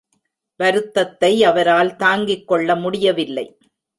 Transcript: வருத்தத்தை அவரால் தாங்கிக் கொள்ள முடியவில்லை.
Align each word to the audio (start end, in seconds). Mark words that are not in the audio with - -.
வருத்தத்தை 0.59 1.43
அவரால் 1.43 1.95
தாங்கிக் 1.95 2.47
கொள்ள 2.47 2.75
முடியவில்லை. 2.75 3.45